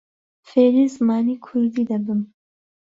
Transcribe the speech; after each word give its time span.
فێری 0.49 0.85
زمانی 0.95 1.35
کوردی 1.45 1.83
دەبم. 1.89 2.21